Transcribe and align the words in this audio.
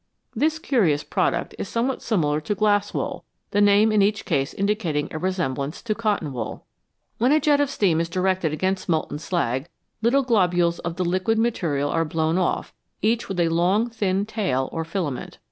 This 0.35 0.57
curious 0.57 1.03
product 1.03 1.53
is 1.59 1.69
somewhat 1.69 2.01
similar 2.01 2.41
to 2.41 2.55
"glass 2.55 2.91
wool," 2.91 3.23
the 3.51 3.61
name 3.61 3.91
in 3.91 4.01
each 4.01 4.25
case 4.25 4.51
indicating 4.51 5.07
a 5.11 5.19
resemblance 5.19 5.79
to 5.83 5.93
cotton 5.93 6.33
wool. 6.33 6.65
When 7.19 7.31
a 7.31 7.39
jet 7.39 7.61
of 7.61 7.69
steam 7.69 8.01
is 8.01 8.09
directed 8.09 8.51
against 8.51 8.89
molten 8.89 9.19
slag, 9.19 9.67
little 10.01 10.23
globules 10.23 10.79
of 10.79 10.95
the 10.95 11.05
liquid 11.05 11.37
material 11.37 11.91
are 11.91 12.03
blown 12.03 12.39
off, 12.39 12.73
each 13.03 13.29
with 13.29 13.39
a 13.39 13.49
long, 13.49 13.91
thin 13.91 14.25
tail 14.25 14.69
or 14.71 14.83
filament. 14.83 15.37